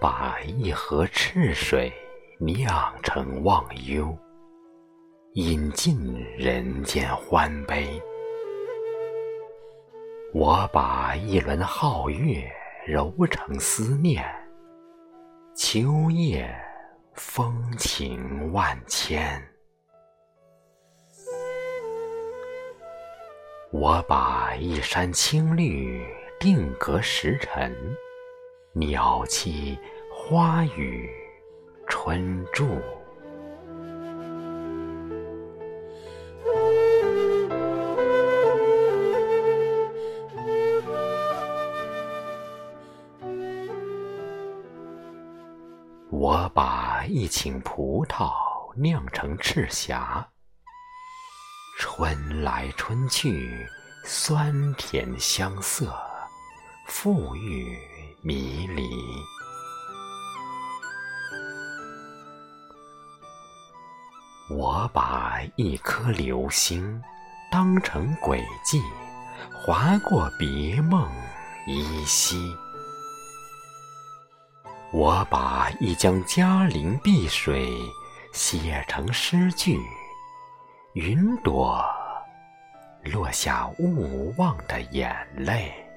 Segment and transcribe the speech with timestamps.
[0.00, 1.92] 把一河赤水
[2.38, 4.16] 酿成忘忧，
[5.32, 8.00] 饮尽人间欢悲。
[10.32, 12.48] 我把一轮皓月
[12.86, 14.24] 揉成思念，
[15.56, 16.48] 秋夜
[17.14, 19.42] 风情万千。
[23.72, 26.06] 我把一山青绿
[26.38, 27.74] 定格时辰。
[28.78, 29.76] 鸟栖
[30.08, 31.10] 花语
[31.88, 32.80] 春住，
[46.10, 48.30] 我把一顷葡萄
[48.76, 50.24] 酿成赤霞，
[51.80, 53.66] 春来春去，
[54.04, 55.92] 酸甜相色，
[56.86, 57.76] 馥郁。
[58.20, 58.90] 迷离，
[64.50, 67.00] 我把一颗流星
[67.50, 68.82] 当成轨迹，
[69.52, 71.08] 划过别梦
[71.68, 72.36] 依稀。
[74.92, 77.70] 我把一江嘉陵碧水
[78.32, 79.80] 写成诗句，
[80.94, 81.84] 云朵
[83.04, 85.87] 落下勿忘的眼泪。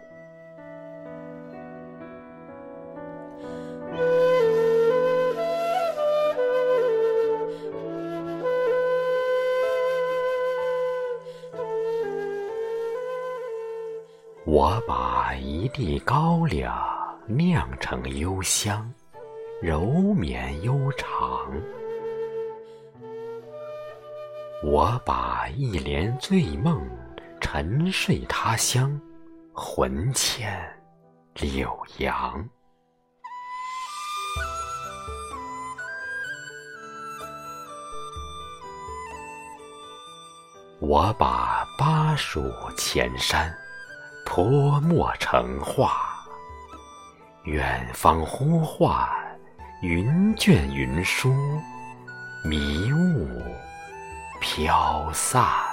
[14.53, 16.77] 我把一地高粱
[17.25, 18.93] 酿成幽香，
[19.61, 21.49] 柔绵悠长。
[24.61, 26.85] 我把一帘醉梦
[27.39, 28.99] 沉睡他乡，
[29.53, 30.61] 魂牵
[31.35, 32.45] 柳杨。
[40.81, 43.60] 我把巴蜀前山。
[44.33, 45.91] 泼墨成画，
[47.43, 49.05] 远方呼唤，
[49.81, 51.35] 云卷云舒，
[52.45, 53.27] 迷雾
[54.39, 55.70] 飘散。